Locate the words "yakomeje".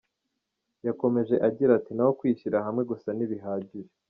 0.87-1.35